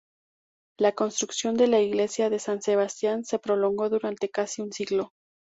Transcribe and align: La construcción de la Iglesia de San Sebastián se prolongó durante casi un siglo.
La 0.79 0.93
construcción 0.95 1.53
de 1.57 1.67
la 1.67 1.79
Iglesia 1.79 2.31
de 2.31 2.39
San 2.39 2.63
Sebastián 2.63 3.23
se 3.23 3.37
prolongó 3.37 3.87
durante 3.87 4.29
casi 4.31 4.63
un 4.63 4.73
siglo. 4.73 5.11